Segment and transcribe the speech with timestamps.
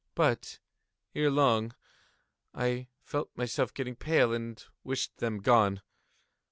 [0.15, 0.57] But,
[1.13, 1.75] ere long,
[2.55, 5.83] I felt myself getting pale and wished them gone.